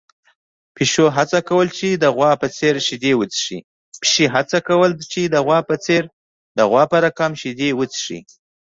پيشو 0.75 1.05
هڅه 1.17 1.39
کوله 1.49 1.71
چې 1.79 1.87
د 2.03 2.05
غوا 2.15 2.31
په 5.67 5.73
څېر 7.05 7.43
شیدې 7.51 7.67
وڅښي. 7.85 8.19